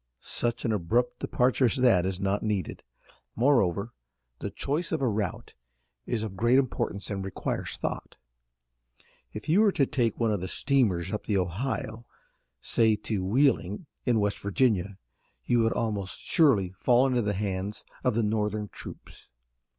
"Such 0.19 0.65
an 0.65 0.71
abrupt 0.73 1.19
departure 1.19 1.65
as 1.65 1.75
that 1.75 2.07
is 2.07 2.19
not 2.19 2.41
needed. 2.41 2.81
Moreover 3.35 3.93
the 4.39 4.49
choice 4.49 4.91
of 4.91 4.99
a 4.99 5.07
route 5.07 5.53
is 6.07 6.23
of 6.23 6.35
great 6.35 6.57
importance 6.57 7.11
and 7.11 7.23
requires 7.23 7.77
thought. 7.77 8.15
If 9.31 9.47
you 9.47 9.61
were 9.61 9.71
to 9.73 9.85
take 9.85 10.19
one 10.19 10.31
of 10.33 10.41
the 10.41 10.47
steamers 10.47 11.13
up 11.13 11.25
the 11.27 11.37
Ohio, 11.37 12.07
say 12.61 12.95
to 12.95 13.23
Wheeling, 13.23 13.85
in 14.03 14.19
West 14.19 14.39
Virginia, 14.39 14.97
you 15.45 15.59
would 15.59 15.73
almost 15.73 16.17
surely 16.17 16.71
fall 16.71 17.05
into 17.05 17.21
the 17.21 17.33
hands 17.33 17.85
of 18.03 18.15
the 18.15 18.23
Northern 18.23 18.69
troops. 18.69 19.29